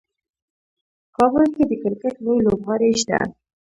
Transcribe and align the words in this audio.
کابل 1.15 1.43
کې 1.55 1.63
د 1.67 1.71
کرکټ 1.81 2.15
لوی 2.25 2.39
لوبغالی 2.45 2.91
شته. 3.01 3.17